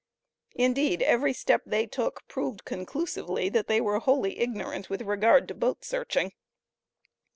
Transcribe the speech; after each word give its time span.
Indeed 0.55 1.03
every 1.03 1.31
step 1.31 1.61
they 1.63 1.85
took 1.85 2.27
proved 2.27 2.65
conclusively 2.65 3.49
that 3.49 3.67
they 3.67 3.79
were 3.79 3.99
wholly 3.99 4.39
ignorant 4.39 4.89
with 4.89 5.03
regard 5.03 5.47
to 5.49 5.53
boat 5.53 5.85
searching. 5.85 6.31